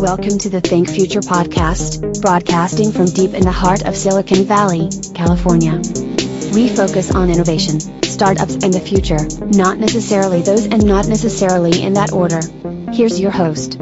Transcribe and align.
Welcome 0.00 0.38
to 0.38 0.48
the 0.48 0.60
Think 0.60 0.88
Future 0.88 1.18
podcast, 1.18 2.22
broadcasting 2.22 2.92
from 2.92 3.06
deep 3.06 3.34
in 3.34 3.42
the 3.42 3.50
heart 3.50 3.84
of 3.84 3.96
Silicon 3.96 4.44
Valley, 4.44 4.88
California. 5.12 5.72
We 6.54 6.68
focus 6.68 7.12
on 7.12 7.30
innovation, 7.30 7.80
startups, 8.04 8.54
and 8.62 8.72
the 8.72 8.78
future, 8.78 9.18
not 9.58 9.78
necessarily 9.78 10.40
those 10.42 10.66
and 10.66 10.86
not 10.86 11.08
necessarily 11.08 11.82
in 11.82 11.94
that 11.94 12.12
order. 12.12 12.40
Here's 12.92 13.18
your 13.18 13.32
host. 13.32 13.76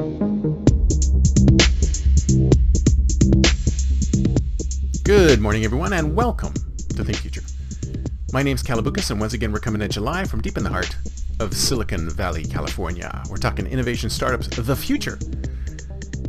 Good 5.04 5.42
morning, 5.42 5.64
everyone, 5.64 5.92
and 5.92 6.16
welcome 6.16 6.54
to 6.54 7.04
Think 7.04 7.18
Future. 7.18 7.42
My 8.32 8.42
name's 8.42 8.62
Kalaboukis, 8.62 9.10
and 9.10 9.20
once 9.20 9.34
again, 9.34 9.52
we're 9.52 9.60
coming 9.60 9.82
at 9.82 9.94
live 9.98 10.30
from 10.30 10.40
deep 10.40 10.56
in 10.56 10.64
the 10.64 10.70
heart 10.70 10.96
of 11.40 11.54
Silicon 11.54 12.08
Valley, 12.08 12.44
California. 12.44 13.22
We're 13.28 13.36
talking 13.36 13.66
innovation 13.66 14.08
startups, 14.08 14.48
the 14.56 14.74
future. 14.74 15.18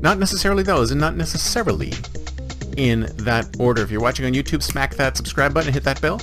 Not 0.02 0.20
necessarily 0.20 0.64
those, 0.64 0.92
and 0.92 1.02
not 1.02 1.16
necessarily 1.16 1.94
in 2.78 3.02
that 3.18 3.56
order. 3.60 3.82
If 3.82 3.92
you're 3.92 4.02
watching 4.02 4.26
on 4.26 4.34
YouTube, 4.34 4.62
smack 4.62 4.96
that 4.96 5.18
subscribe 5.18 5.54
button 5.54 5.74
hit 5.74 5.84
that 5.84 6.02
bell 6.02 6.20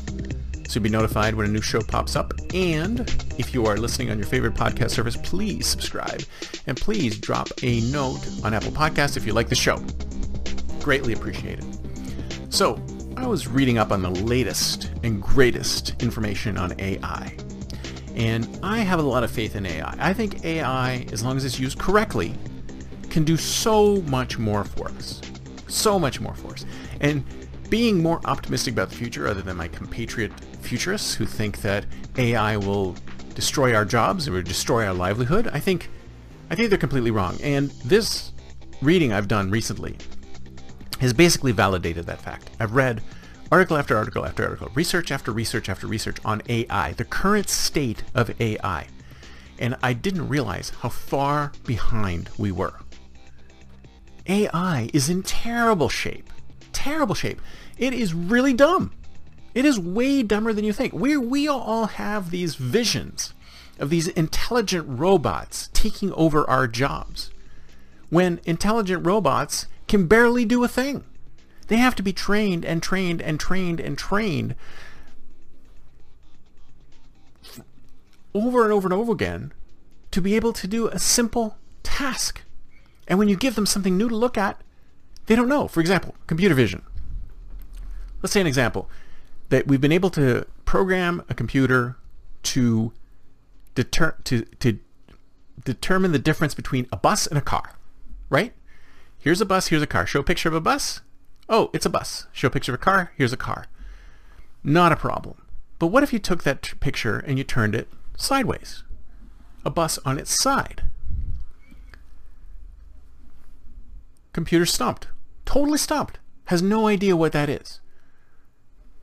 so 0.68 0.80
you'll 0.80 0.84
be 0.84 0.90
notified 0.90 1.34
when 1.34 1.46
a 1.46 1.48
new 1.48 1.60
show 1.60 1.80
pops 1.80 2.16
up. 2.16 2.32
And 2.52 3.00
if 3.38 3.54
you 3.54 3.66
are 3.66 3.76
listening 3.76 4.10
on 4.10 4.18
your 4.18 4.26
favorite 4.26 4.54
podcast 4.54 4.90
service, 4.90 5.16
please 5.16 5.66
subscribe. 5.66 6.22
And 6.66 6.76
please 6.76 7.18
drop 7.18 7.48
a 7.62 7.80
note 7.92 8.26
on 8.42 8.54
Apple 8.54 8.72
Podcasts 8.72 9.16
if 9.16 9.26
you 9.26 9.32
like 9.32 9.48
the 9.48 9.54
show. 9.54 9.82
Greatly 10.80 11.12
appreciated. 11.12 11.64
So, 12.52 12.80
I 13.16 13.27
was 13.27 13.46
reading 13.46 13.78
up 13.78 13.92
on 13.92 14.02
the 14.02 14.10
latest 14.10 14.90
and 15.04 15.22
greatest 15.22 16.02
information 16.02 16.58
on 16.58 16.74
AI. 16.80 17.36
And 18.16 18.58
I 18.62 18.78
have 18.78 18.98
a 18.98 19.02
lot 19.02 19.22
of 19.22 19.30
faith 19.30 19.54
in 19.56 19.66
AI. 19.66 19.94
I 19.98 20.12
think 20.12 20.44
AI, 20.44 21.06
as 21.12 21.22
long 21.22 21.36
as 21.36 21.44
it's 21.44 21.60
used 21.60 21.78
correctly, 21.78 22.34
can 23.14 23.22
do 23.22 23.36
so 23.36 24.02
much 24.02 24.40
more 24.40 24.64
for 24.64 24.88
us. 24.88 25.20
So 25.68 26.00
much 26.00 26.20
more 26.20 26.34
for 26.34 26.52
us. 26.52 26.66
And 27.00 27.24
being 27.70 28.02
more 28.02 28.20
optimistic 28.24 28.74
about 28.74 28.90
the 28.90 28.96
future 28.96 29.28
other 29.28 29.40
than 29.40 29.56
my 29.56 29.68
compatriot 29.68 30.32
futurists 30.62 31.14
who 31.14 31.24
think 31.24 31.60
that 31.62 31.86
AI 32.18 32.56
will 32.56 32.96
destroy 33.36 33.72
our 33.72 33.84
jobs 33.84 34.28
or 34.28 34.42
destroy 34.42 34.84
our 34.84 34.92
livelihood, 34.92 35.48
I 35.52 35.60
think 35.60 35.90
I 36.50 36.56
think 36.56 36.70
they're 36.70 36.78
completely 36.78 37.12
wrong. 37.12 37.38
And 37.40 37.70
this 37.84 38.32
reading 38.82 39.12
I've 39.12 39.28
done 39.28 39.48
recently 39.48 39.96
has 40.98 41.12
basically 41.12 41.52
validated 41.52 42.06
that 42.06 42.20
fact. 42.20 42.50
I've 42.58 42.74
read 42.74 43.00
article 43.52 43.76
after 43.76 43.96
article 43.96 44.26
after 44.26 44.44
article, 44.44 44.72
research 44.74 45.12
after 45.12 45.30
research 45.30 45.68
after 45.68 45.86
research 45.86 46.16
on 46.24 46.42
AI, 46.48 46.94
the 46.94 47.04
current 47.04 47.48
state 47.48 48.02
of 48.12 48.34
AI. 48.40 48.88
And 49.60 49.76
I 49.84 49.92
didn't 49.92 50.28
realize 50.28 50.70
how 50.70 50.88
far 50.88 51.52
behind 51.64 52.28
we 52.36 52.50
were. 52.50 52.74
AI 54.27 54.91
is 54.92 55.08
in 55.08 55.22
terrible 55.22 55.89
shape. 55.89 56.30
Terrible 56.72 57.14
shape. 57.14 57.41
It 57.78 57.92
is 57.92 58.14
really 58.14 58.52
dumb. 58.52 58.92
It 59.55 59.64
is 59.64 59.79
way 59.79 60.23
dumber 60.23 60.52
than 60.52 60.64
you 60.64 60.73
think. 60.73 60.92
We, 60.92 61.17
we 61.17 61.46
all 61.46 61.86
have 61.86 62.30
these 62.30 62.57
visions 62.57 63.34
of 63.79 63.90
these 63.90 64.08
intelligent 64.08 64.86
robots 64.89 65.68
taking 65.73 66.13
over 66.14 66.48
our 66.48 66.67
jobs 66.67 67.30
when 68.11 68.40
intelligent 68.45 69.05
robots 69.05 69.67
can 69.89 70.07
barely 70.07 70.45
do 70.45 70.63
a 70.64 70.68
thing. 70.68 71.05
They 71.68 71.77
have 71.77 71.95
to 71.96 72.02
be 72.02 72.13
trained 72.13 72.64
and 72.64 72.83
trained 72.83 73.23
and 73.23 73.40
trained 73.40 73.80
and 73.80 73.96
trained 73.96 74.55
over 78.34 78.64
and 78.64 78.73
over 78.73 78.86
and 78.86 78.92
over 78.92 79.13
again 79.13 79.52
to 80.11 80.20
be 80.20 80.36
able 80.36 80.52
to 80.52 80.67
do 80.67 80.89
a 80.89 80.98
simple 80.98 81.57
task. 81.83 82.42
And 83.06 83.18
when 83.18 83.28
you 83.28 83.36
give 83.36 83.54
them 83.54 83.66
something 83.66 83.96
new 83.96 84.08
to 84.08 84.16
look 84.16 84.38
at, 84.38 84.60
they 85.26 85.36
don't 85.36 85.48
know. 85.48 85.68
For 85.68 85.80
example, 85.80 86.14
computer 86.26 86.54
vision. 86.54 86.82
Let's 88.22 88.32
say 88.32 88.40
an 88.40 88.46
example 88.46 88.88
that 89.50 89.66
we've 89.66 89.80
been 89.80 89.92
able 89.92 90.10
to 90.10 90.46
program 90.64 91.22
a 91.28 91.34
computer 91.34 91.96
to 92.42 92.92
deter 93.74 94.16
to 94.24 94.42
to 94.60 94.78
determine 95.64 96.12
the 96.12 96.18
difference 96.18 96.54
between 96.54 96.86
a 96.92 96.96
bus 96.96 97.26
and 97.26 97.38
a 97.38 97.42
car, 97.42 97.74
right? 98.28 98.52
Here's 99.18 99.40
a 99.40 99.46
bus, 99.46 99.68
here's 99.68 99.82
a 99.82 99.86
car. 99.86 100.06
Show 100.06 100.20
a 100.20 100.24
picture 100.24 100.48
of 100.48 100.54
a 100.54 100.60
bus. 100.60 101.00
Oh, 101.48 101.70
it's 101.72 101.86
a 101.86 101.90
bus. 101.90 102.26
Show 102.32 102.48
a 102.48 102.50
picture 102.50 102.72
of 102.72 102.80
a 102.80 102.84
car. 102.84 103.12
Here's 103.16 103.32
a 103.32 103.38
car. 103.38 103.66
Not 104.62 104.92
a 104.92 104.96
problem. 104.96 105.36
But 105.78 105.88
what 105.88 106.02
if 106.02 106.12
you 106.12 106.18
took 106.18 106.42
that 106.44 106.72
picture 106.80 107.18
and 107.18 107.36
you 107.36 107.44
turned 107.44 107.74
it 107.74 107.88
sideways? 108.16 108.82
A 109.64 109.70
bus 109.70 109.98
on 110.04 110.18
its 110.18 110.38
side. 110.42 110.83
Computer 114.34 114.67
stumped. 114.67 115.06
Totally 115.46 115.78
stumped. 115.78 116.18
Has 116.46 116.61
no 116.61 116.89
idea 116.89 117.17
what 117.17 117.33
that 117.33 117.48
is. 117.48 117.80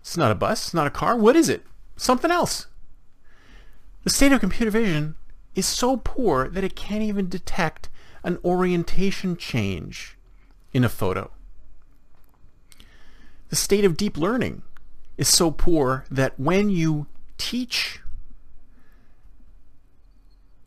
It's 0.02 0.18
not 0.18 0.32
a 0.32 0.36
bus. 0.36 0.68
It's 0.68 0.74
not 0.74 0.86
a 0.86 0.92
car. 0.92 1.16
What 1.16 1.36
is 1.36 1.50
it? 1.50 1.66
Something 1.96 2.30
else. 2.30 2.68
The 4.04 4.10
state 4.10 4.32
of 4.32 4.42
computer 4.42 4.70
vision 4.70 5.16
is 5.56 5.66
so 5.66 5.98
poor 5.98 6.50
that 6.50 6.64
it 6.64 6.76
can't 6.76 7.02
even 7.02 7.30
detect 7.30 7.90
an 8.24 8.38
orientation 8.44 9.38
change 9.38 10.18
in 10.74 10.84
a 10.84 10.90
photo. 10.90 11.32
The 13.50 13.56
state 13.56 13.86
of 13.86 13.98
deep 13.98 14.18
learning 14.18 14.64
is 15.18 15.28
so 15.28 15.50
poor 15.50 16.06
that 16.12 16.40
when 16.40 16.70
you 16.70 17.08
teach 17.38 18.02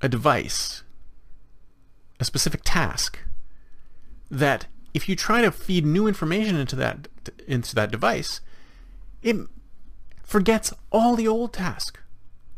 a 0.00 0.08
device 0.08 0.82
a 2.20 2.24
specific 2.24 2.62
task, 2.64 3.18
that 4.38 4.66
if 4.92 5.08
you 5.08 5.16
try 5.16 5.42
to 5.42 5.50
feed 5.50 5.84
new 5.84 6.06
information 6.06 6.56
into 6.56 6.76
that 6.76 7.08
into 7.46 7.74
that 7.74 7.90
device, 7.90 8.40
it 9.22 9.36
forgets 10.22 10.72
all 10.92 11.16
the 11.16 11.28
old 11.28 11.52
task 11.52 11.98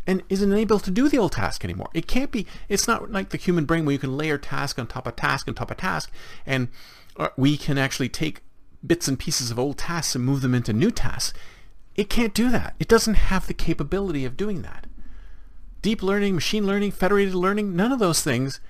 and 0.07 0.23
isn't 0.29 0.53
able 0.53 0.79
to 0.79 0.91
do 0.91 1.09
the 1.09 1.19
old 1.19 1.33
task 1.33 1.65
anymore. 1.65 1.89
It 1.93 2.07
can't 2.07 2.31
be, 2.31 2.47
it's 2.69 2.87
not 2.87 3.11
like 3.11 3.31
the 3.31 3.37
human 3.37 3.65
brain 3.65 3.85
where 3.85 3.93
you 3.93 3.99
can 3.99 4.17
layer 4.17 4.39
task 4.39 4.79
on 4.79 4.87
top 4.87 5.07
of 5.07 5.17
task 5.17 5.49
on 5.49 5.55
top 5.55 5.71
of 5.71 5.77
task, 5.79 6.11
and 6.45 6.69
uh, 7.17 7.29
we 7.37 7.57
can 7.57 7.77
actually 7.77 8.09
take 8.09 8.43
bits 8.87 9.09
and 9.09 9.19
pieces 9.19 9.51
of 9.51 9.59
old 9.59 9.79
tasks 9.79 10.15
and 10.15 10.25
move 10.25 10.43
them 10.43 10.55
into 10.55 10.73
new 10.73 10.91
tasks. 10.91 11.37
It 11.97 12.09
can't 12.09 12.35
do 12.35 12.51
that. 12.51 12.75
It 12.79 12.89
doesn't 12.89 13.15
have 13.15 13.47
the 13.47 13.55
capability 13.55 14.25
of 14.25 14.37
doing 14.37 14.63
that. 14.63 14.87
Deep 15.83 16.03
learning, 16.03 16.35
machine 16.35 16.67
learning, 16.67 16.93
federated 16.93 17.35
learning, 17.35 17.75
none 17.75 17.91
of 17.91 17.99
those 17.99 18.23
things 18.23 18.61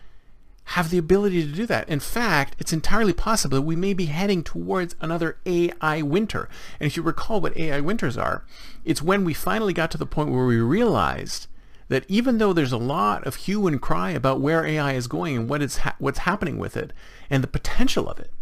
have 0.70 0.90
the 0.90 0.98
ability 0.98 1.46
to 1.46 1.52
do 1.52 1.64
that. 1.66 1.88
In 1.88 2.00
fact, 2.00 2.56
it's 2.58 2.72
entirely 2.72 3.12
possible 3.12 3.56
that 3.56 3.62
we 3.62 3.76
may 3.76 3.94
be 3.94 4.06
heading 4.06 4.42
towards 4.42 4.96
another 5.00 5.38
AI 5.46 6.02
winter. 6.02 6.48
And 6.80 6.88
if 6.88 6.96
you 6.96 7.04
recall 7.04 7.40
what 7.40 7.56
AI 7.56 7.80
winters 7.80 8.18
are, 8.18 8.44
it's 8.84 9.00
when 9.00 9.24
we 9.24 9.32
finally 9.32 9.72
got 9.72 9.92
to 9.92 9.98
the 9.98 10.06
point 10.06 10.32
where 10.32 10.44
we 10.44 10.58
realized 10.58 11.46
that 11.88 12.04
even 12.08 12.38
though 12.38 12.52
there's 12.52 12.72
a 12.72 12.78
lot 12.78 13.24
of 13.24 13.36
hue 13.36 13.68
and 13.68 13.80
cry 13.80 14.10
about 14.10 14.40
where 14.40 14.66
AI 14.66 14.94
is 14.94 15.06
going 15.06 15.36
and 15.36 15.48
what 15.48 15.62
is 15.62 15.78
ha- 15.78 15.94
what's 16.00 16.20
happening 16.20 16.58
with 16.58 16.76
it 16.76 16.92
and 17.30 17.44
the 17.44 17.48
potential 17.48 18.08
of 18.08 18.18
it, 18.18 18.32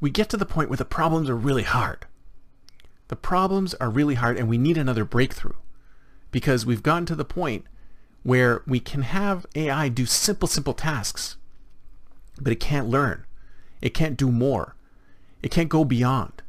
we 0.00 0.10
get 0.10 0.28
to 0.28 0.36
the 0.36 0.46
point 0.46 0.70
where 0.70 0.76
the 0.76 0.84
problems 0.84 1.28
are 1.28 1.36
really 1.36 1.64
hard. 1.64 2.06
The 3.08 3.16
problems 3.16 3.74
are 3.74 3.90
really 3.90 4.14
hard 4.14 4.38
and 4.38 4.48
we 4.48 4.58
need 4.58 4.78
another 4.78 5.04
breakthrough 5.04 5.56
because 6.30 6.64
we've 6.64 6.84
gotten 6.84 7.06
to 7.06 7.16
the 7.16 7.24
point 7.24 7.64
where 8.22 8.62
we 8.66 8.80
can 8.80 9.02
have 9.02 9.46
AI 9.54 9.88
do 9.88 10.06
simple, 10.06 10.48
simple 10.48 10.74
tasks, 10.74 11.36
but 12.40 12.52
it 12.52 12.60
can't 12.60 12.88
learn. 12.88 13.24
It 13.80 13.94
can't 13.94 14.16
do 14.16 14.30
more. 14.30 14.76
It 15.42 15.50
can't 15.50 15.68
go 15.68 15.84
beyond. 15.84 16.42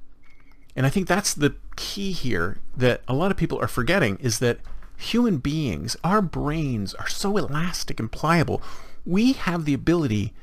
And 0.75 0.85
I 0.85 0.89
think 0.89 1.07
that's 1.07 1.33
the 1.33 1.55
key 1.75 2.11
here 2.11 2.59
that 2.77 3.01
a 3.07 3.13
lot 3.13 3.31
of 3.31 3.37
people 3.37 3.59
are 3.59 3.67
forgetting 3.67 4.17
is 4.17 4.39
that 4.39 4.59
human 4.97 5.37
beings, 5.37 5.97
our 6.03 6.21
brains 6.21 6.93
are 6.95 7.07
so 7.07 7.37
elastic 7.37 7.99
and 7.99 8.11
pliable. 8.11 8.61
We 9.05 9.33
have 9.33 9.65
the 9.65 9.73
ability 9.73 10.33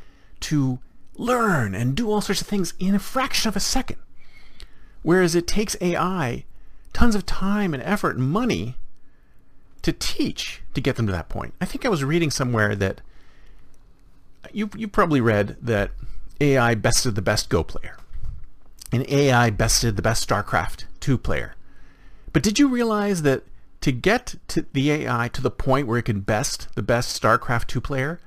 to 0.40 0.80
learn 1.14 1.74
and 1.74 1.94
do 1.94 2.10
all 2.10 2.20
sorts 2.20 2.40
of 2.40 2.46
things 2.46 2.74
in 2.78 2.94
a 2.94 2.98
fraction 2.98 3.48
of 3.48 3.56
a 3.56 3.60
second. 3.60 3.98
Whereas 5.02 5.34
it 5.34 5.46
takes 5.46 5.76
AI 5.80 6.44
tons 6.92 7.14
of 7.14 7.24
time 7.24 7.72
and 7.72 7.82
effort 7.82 8.16
and 8.16 8.30
money 8.30 8.76
to 9.82 9.92
teach 9.92 10.62
to 10.74 10.80
get 10.80 10.96
them 10.96 11.06
to 11.06 11.12
that 11.12 11.28
point. 11.28 11.54
I 11.60 11.64
think 11.64 11.84
I 11.84 11.88
was 11.88 12.04
reading 12.04 12.30
somewhere 12.30 12.76
that 12.76 13.00
you 14.52 14.70
you 14.76 14.88
probably 14.88 15.20
read 15.20 15.56
that 15.60 15.90
AI 16.40 16.74
bested 16.74 17.14
the 17.14 17.22
best 17.22 17.48
Go 17.48 17.62
player, 17.62 17.96
and 18.92 19.08
AI 19.08 19.50
bested 19.50 19.96
the 19.96 20.02
best 20.02 20.28
StarCraft 20.28 20.84
2 21.00 21.18
player. 21.18 21.54
But 22.32 22.42
did 22.42 22.58
you 22.58 22.68
realize 22.68 23.22
that 23.22 23.44
to 23.80 23.92
get 23.92 24.36
to 24.48 24.66
the 24.72 24.90
AI 24.90 25.28
to 25.28 25.42
the 25.42 25.50
point 25.50 25.86
where 25.86 25.98
it 25.98 26.04
could 26.04 26.26
best 26.26 26.68
the 26.74 26.82
best 26.82 27.20
StarCraft 27.20 27.66
2 27.66 27.80
player, 27.80 28.20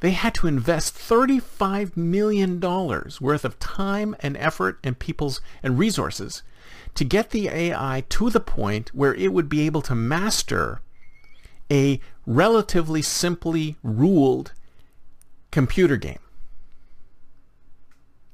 they 0.00 0.12
had 0.12 0.34
to 0.36 0.46
invest 0.46 0.94
$35 0.94 1.96
million 1.96 2.60
worth 2.60 3.44
of 3.44 3.58
time 3.58 4.14
and 4.20 4.36
effort 4.36 4.78
and 4.84 4.98
people's 4.98 5.40
and 5.62 5.78
resources 5.78 6.42
to 6.94 7.04
get 7.04 7.30
the 7.30 7.48
AI 7.48 8.04
to 8.08 8.30
the 8.30 8.40
point 8.40 8.94
where 8.94 9.14
it 9.14 9.32
would 9.32 9.48
be 9.48 9.66
able 9.66 9.82
to 9.82 9.94
master 9.94 10.80
a 11.70 12.00
relatively 12.26 13.02
simply 13.02 13.76
ruled 13.82 14.52
computer 15.50 15.96
game. 15.96 16.18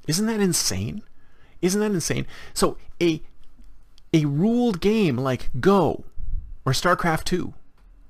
Isn't 0.07 0.27
that 0.27 0.39
insane? 0.39 1.01
Isn't 1.61 1.81
that 1.81 1.91
insane? 1.91 2.27
So 2.53 2.77
a 3.01 3.21
a 4.13 4.25
ruled 4.25 4.79
game 4.79 5.17
like 5.17 5.49
Go 5.59 6.05
or 6.65 6.71
StarCraft 6.71 7.25
2 7.25 7.53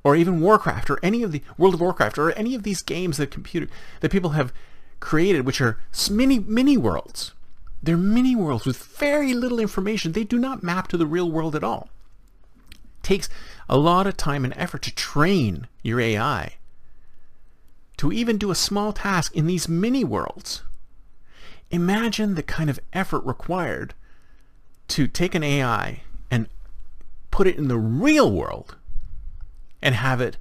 or 0.04 0.16
even 0.16 0.40
Warcraft 0.42 0.90
or 0.90 1.00
any 1.02 1.24
of 1.24 1.32
the 1.32 1.42
World 1.58 1.74
of 1.74 1.82
Warcraft 1.82 2.18
or 2.18 2.32
any 2.34 2.54
of 2.54 2.64
these 2.64 2.84
games 2.84 3.18
that 3.18 3.32
computer 3.32 3.68
that 4.02 4.12
people 4.12 4.32
have 4.32 4.54
created 5.00 5.46
which 5.46 5.62
are 5.62 5.80
mini 6.12 6.40
mini 6.40 6.78
worlds. 6.78 7.34
They're 7.82 7.98
mini 7.98 8.36
worlds 8.36 8.66
with 8.66 8.78
very 8.78 9.34
little 9.34 9.60
information. 9.60 10.12
They 10.12 10.24
do 10.24 10.38
not 10.38 10.64
map 10.64 10.88
to 10.90 10.98
the 10.98 11.06
real 11.06 11.32
world 11.32 11.56
at 11.56 11.64
all. 11.64 11.90
Takes 13.06 13.30
a 13.70 13.78
lot 13.78 14.08
of 14.08 14.18
time 14.18 14.44
and 14.46 14.54
effort 14.58 14.82
to 14.82 14.96
train 14.96 15.68
your 15.84 16.00
AI 16.02 16.56
to 17.98 18.12
even 18.12 18.40
do 18.40 18.50
a 18.50 18.56
small 18.56 18.94
task 18.94 19.36
in 19.36 19.46
these 19.46 19.70
mini 19.70 20.04
worlds. 20.04 20.64
Imagine 21.70 22.34
the 22.34 22.42
kind 22.42 22.68
of 22.68 22.80
effort 22.94 23.24
required 23.24 23.94
to 24.88 25.06
take 25.06 25.36
an 25.36 25.44
AI 25.44 26.02
and 26.32 26.48
put 27.30 27.46
it 27.46 27.58
in 27.58 27.68
the 27.68 27.78
real 27.78 28.32
world 28.32 28.76
and 29.84 29.94
have 29.94 30.20
it 30.20 30.38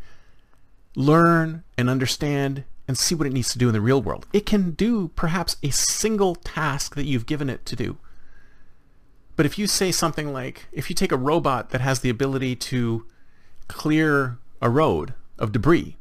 learn 0.97 1.65
and 1.77 1.91
understand 1.91 2.65
and 2.89 2.97
see 2.97 3.15
what 3.15 3.27
it 3.27 3.33
needs 3.35 3.53
to 3.53 3.59
do 3.59 3.69
in 3.69 3.75
the 3.75 3.81
real 3.83 4.01
world. 4.01 4.27
It 4.33 4.47
can 4.47 4.71
do 4.71 5.09
perhaps 5.09 5.59
a 5.63 5.69
single 5.69 6.35
task 6.35 6.95
that 6.95 7.05
you've 7.05 7.27
given 7.27 7.51
it 7.51 7.67
to 7.67 7.77
do. 7.77 7.99
But 9.37 9.47
if 9.47 9.59
you 9.59 9.67
say 9.67 9.91
something 9.91 10.33
like, 10.33 10.67
if 10.73 10.89
you 10.89 10.95
take 10.95 11.13
a 11.13 11.17
robot 11.17 11.71
that 11.71 11.81
has 11.81 12.01
the 12.01 12.11
ability 12.11 12.57
to 12.57 13.07
clear 13.69 14.39
a 14.61 14.71
road 14.71 15.15
of 15.39 15.53
debris, 15.53 15.97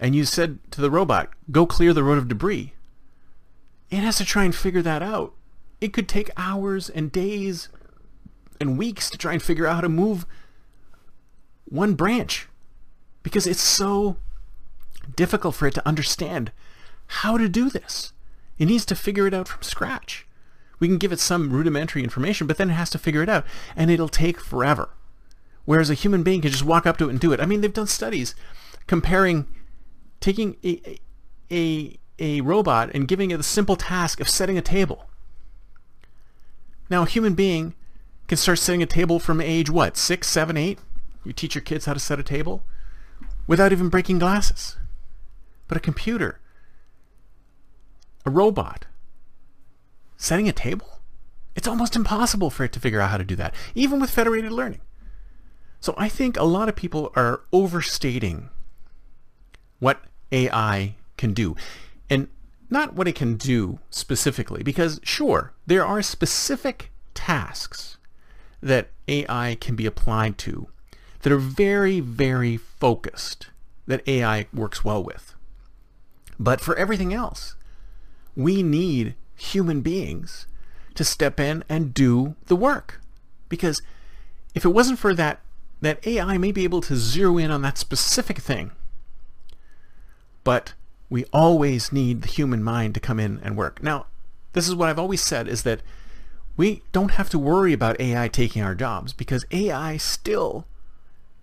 and 0.00 0.14
you 0.14 0.24
said 0.24 0.58
to 0.72 0.80
the 0.80 0.90
robot, 0.90 1.30
go 1.50 1.66
clear 1.66 1.92
the 1.92 2.02
road 2.02 2.18
of 2.18 2.28
debris, 2.28 2.74
it 3.90 3.98
has 3.98 4.16
to 4.18 4.24
try 4.24 4.44
and 4.44 4.54
figure 4.54 4.82
that 4.82 5.02
out. 5.02 5.32
It 5.80 5.92
could 5.92 6.08
take 6.08 6.30
hours 6.36 6.88
and 6.88 7.12
days 7.12 7.68
and 8.60 8.78
weeks 8.78 9.10
to 9.10 9.18
try 9.18 9.32
and 9.32 9.42
figure 9.42 9.66
out 9.66 9.76
how 9.76 9.80
to 9.82 9.88
move 9.88 10.26
one 11.66 11.94
branch 11.94 12.48
because 13.22 13.46
it's 13.46 13.60
so 13.60 14.16
difficult 15.14 15.54
for 15.54 15.66
it 15.66 15.74
to 15.74 15.86
understand 15.86 16.52
how 17.06 17.38
to 17.38 17.48
do 17.48 17.70
this. 17.70 18.12
It 18.58 18.66
needs 18.66 18.86
to 18.86 18.94
figure 18.94 19.26
it 19.26 19.34
out 19.34 19.48
from 19.48 19.62
scratch. 19.62 20.25
We 20.78 20.88
can 20.88 20.98
give 20.98 21.12
it 21.12 21.20
some 21.20 21.50
rudimentary 21.50 22.02
information, 22.04 22.46
but 22.46 22.58
then 22.58 22.70
it 22.70 22.74
has 22.74 22.90
to 22.90 22.98
figure 22.98 23.22
it 23.22 23.28
out, 23.28 23.46
and 23.74 23.90
it'll 23.90 24.08
take 24.08 24.40
forever. 24.40 24.90
Whereas 25.64 25.90
a 25.90 25.94
human 25.94 26.22
being 26.22 26.42
can 26.42 26.50
just 26.50 26.64
walk 26.64 26.86
up 26.86 26.96
to 26.98 27.08
it 27.08 27.10
and 27.10 27.20
do 27.20 27.32
it. 27.32 27.40
I 27.40 27.46
mean, 27.46 27.60
they've 27.60 27.72
done 27.72 27.86
studies 27.86 28.34
comparing 28.86 29.46
taking 30.20 30.56
a, 30.64 30.98
a, 31.50 31.98
a 32.18 32.40
robot 32.40 32.90
and 32.94 33.08
giving 33.08 33.30
it 33.30 33.36
the 33.36 33.42
simple 33.42 33.76
task 33.76 34.20
of 34.20 34.28
setting 34.28 34.56
a 34.56 34.62
table. 34.62 35.08
Now, 36.88 37.02
a 37.02 37.06
human 37.06 37.34
being 37.34 37.74
can 38.28 38.38
start 38.38 38.58
setting 38.58 38.82
a 38.82 38.86
table 38.86 39.18
from 39.18 39.40
age 39.40 39.70
what, 39.70 39.96
six, 39.96 40.28
seven, 40.28 40.56
eight? 40.56 40.78
You 41.24 41.32
teach 41.32 41.54
your 41.54 41.62
kids 41.62 41.86
how 41.86 41.94
to 41.94 42.00
set 42.00 42.20
a 42.20 42.22
table 42.22 42.62
without 43.46 43.72
even 43.72 43.88
breaking 43.88 44.20
glasses. 44.20 44.76
But 45.68 45.76
a 45.76 45.80
computer, 45.80 46.38
a 48.24 48.30
robot, 48.30 48.86
setting 50.16 50.48
a 50.48 50.52
table, 50.52 51.00
it's 51.54 51.68
almost 51.68 51.96
impossible 51.96 52.50
for 52.50 52.64
it 52.64 52.72
to 52.72 52.80
figure 52.80 53.00
out 53.00 53.10
how 53.10 53.16
to 53.16 53.24
do 53.24 53.36
that, 53.36 53.54
even 53.74 54.00
with 54.00 54.10
federated 54.10 54.52
learning. 54.52 54.80
So 55.80 55.94
I 55.96 56.08
think 56.08 56.36
a 56.36 56.44
lot 56.44 56.68
of 56.68 56.76
people 56.76 57.12
are 57.14 57.42
overstating 57.52 58.50
what 59.78 60.02
AI 60.32 60.96
can 61.16 61.32
do. 61.32 61.56
And 62.10 62.28
not 62.68 62.94
what 62.94 63.08
it 63.08 63.14
can 63.14 63.36
do 63.36 63.78
specifically, 63.90 64.62
because 64.62 65.00
sure, 65.02 65.52
there 65.66 65.84
are 65.84 66.02
specific 66.02 66.90
tasks 67.14 67.96
that 68.60 68.90
AI 69.08 69.56
can 69.60 69.76
be 69.76 69.86
applied 69.86 70.38
to 70.38 70.68
that 71.22 71.32
are 71.32 71.38
very, 71.38 72.00
very 72.00 72.56
focused, 72.56 73.48
that 73.86 74.06
AI 74.08 74.46
works 74.52 74.84
well 74.84 75.02
with. 75.02 75.34
But 76.38 76.60
for 76.60 76.76
everything 76.76 77.14
else, 77.14 77.54
we 78.34 78.62
need 78.62 79.14
human 79.36 79.80
beings 79.80 80.46
to 80.94 81.04
step 81.04 81.38
in 81.38 81.62
and 81.68 81.94
do 81.94 82.34
the 82.46 82.56
work. 82.56 83.00
Because 83.48 83.82
if 84.54 84.64
it 84.64 84.70
wasn't 84.70 84.98
for 84.98 85.14
that, 85.14 85.40
that 85.80 86.04
AI 86.06 86.38
may 86.38 86.52
be 86.52 86.64
able 86.64 86.80
to 86.82 86.96
zero 86.96 87.38
in 87.38 87.50
on 87.50 87.62
that 87.62 87.78
specific 87.78 88.38
thing. 88.38 88.72
But 90.42 90.74
we 91.10 91.24
always 91.32 91.92
need 91.92 92.22
the 92.22 92.28
human 92.28 92.62
mind 92.62 92.94
to 92.94 93.00
come 93.00 93.20
in 93.20 93.40
and 93.42 93.56
work. 93.56 93.82
Now, 93.82 94.06
this 94.54 94.66
is 94.66 94.74
what 94.74 94.88
I've 94.88 94.98
always 94.98 95.20
said 95.20 95.48
is 95.48 95.62
that 95.64 95.82
we 96.56 96.82
don't 96.92 97.12
have 97.12 97.28
to 97.30 97.38
worry 97.38 97.72
about 97.72 98.00
AI 98.00 98.28
taking 98.28 98.62
our 98.62 98.74
jobs 98.74 99.12
because 99.12 99.44
AI 99.50 99.98
still, 99.98 100.66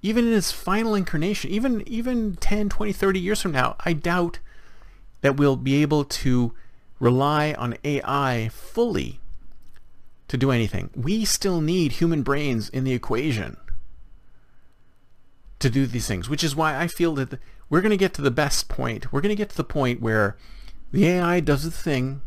even 0.01 0.27
in 0.27 0.33
its 0.33 0.51
final 0.51 0.95
incarnation, 0.95 1.51
even, 1.51 1.87
even 1.87 2.35
10, 2.37 2.69
20, 2.69 2.91
30 2.91 3.19
years 3.19 3.41
from 3.41 3.51
now, 3.51 3.75
I 3.85 3.93
doubt 3.93 4.39
that 5.21 5.37
we'll 5.37 5.55
be 5.55 5.81
able 5.81 6.03
to 6.03 6.53
rely 7.03 7.53
on 7.57 7.75
AI 7.83 8.49
fully 8.53 9.19
to 10.29 10.37
do 10.37 10.51
anything. 10.51 10.89
We 10.95 11.25
still 11.25 11.59
need 11.59 11.93
human 11.93 12.23
brains 12.23 12.69
in 12.69 12.85
the 12.85 12.93
equation 12.93 13.57
to 15.59 15.69
do 15.69 15.85
these 15.85 16.07
things, 16.07 16.29
which 16.29 16.45
is 16.45 16.55
why 16.55 16.79
I 16.79 16.87
feel 16.87 17.13
that 17.15 17.39
we're 17.69 17.81
going 17.81 17.91
to 17.91 17.97
get 17.97 18.13
to 18.13 18.21
the 18.21 18.31
best 18.31 18.69
point. 18.69 19.11
We're 19.11 19.19
going 19.19 19.35
to 19.35 19.35
get 19.35 19.49
to 19.49 19.57
the 19.57 19.65
point 19.65 19.99
where 20.01 20.37
the 20.93 21.05
AI 21.05 21.41
does 21.41 21.63
the 21.63 21.71
thing 21.71 22.21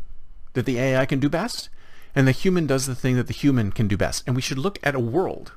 that 0.53 0.67
the 0.67 0.77
AI 0.77 1.07
can 1.07 1.19
do 1.19 1.27
best, 1.27 1.69
and 2.13 2.27
the 2.27 2.31
human 2.31 2.67
does 2.67 2.85
the 2.85 2.95
thing 2.95 3.15
that 3.15 3.25
the 3.25 3.33
human 3.33 3.71
can 3.71 3.87
do 3.87 3.97
best. 3.97 4.23
And 4.27 4.35
we 4.35 4.43
should 4.43 4.59
look 4.59 4.77
at 4.83 4.95
a 4.95 4.99
world 4.99 5.53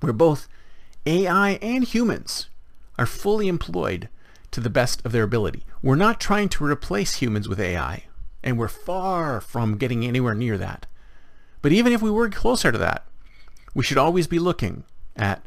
where 0.00 0.14
both 0.14 0.48
AI 1.04 1.52
and 1.60 1.84
humans 1.84 2.48
are 2.98 3.06
fully 3.06 3.48
employed 3.48 4.08
to 4.50 4.60
the 4.60 4.70
best 4.70 5.04
of 5.04 5.12
their 5.12 5.22
ability. 5.22 5.64
We're 5.82 5.96
not 5.96 6.20
trying 6.20 6.48
to 6.50 6.64
replace 6.64 7.16
humans 7.16 7.48
with 7.48 7.60
AI, 7.60 8.04
and 8.42 8.58
we're 8.58 8.68
far 8.68 9.40
from 9.40 9.78
getting 9.78 10.04
anywhere 10.04 10.34
near 10.34 10.58
that. 10.58 10.86
But 11.62 11.72
even 11.72 11.92
if 11.92 12.02
we 12.02 12.10
were 12.10 12.28
closer 12.28 12.70
to 12.70 12.78
that, 12.78 13.04
we 13.74 13.82
should 13.82 13.98
always 13.98 14.26
be 14.26 14.38
looking 14.38 14.84
at 15.16 15.42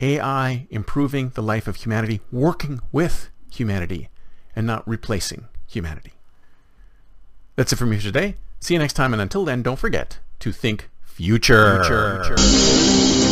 AI 0.00 0.66
improving 0.70 1.30
the 1.30 1.42
life 1.42 1.68
of 1.68 1.76
humanity, 1.76 2.20
working 2.32 2.80
with 2.92 3.30
humanity, 3.50 4.08
and 4.56 4.66
not 4.66 4.86
replacing 4.88 5.46
humanity. 5.66 6.12
That's 7.56 7.72
it 7.72 7.76
for 7.76 7.86
me 7.86 7.98
for 7.98 8.02
today. 8.02 8.36
See 8.60 8.74
you 8.74 8.80
next 8.80 8.94
time, 8.94 9.12
and 9.12 9.22
until 9.22 9.44
then, 9.44 9.62
don't 9.62 9.78
forget 9.78 10.18
to 10.40 10.52
think 10.52 10.88
future. 11.04 11.84
future. 11.84 13.29